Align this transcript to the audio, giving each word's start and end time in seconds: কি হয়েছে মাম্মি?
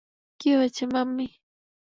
কি 0.39 0.49
হয়েছে 0.57 0.83
মাম্মি? 0.85 1.27